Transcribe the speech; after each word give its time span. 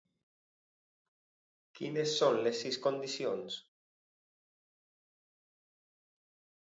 Quines 1.79 2.15
són 2.21 2.39
les 2.47 2.63
sis 2.65 2.79
condicions? 2.87 3.59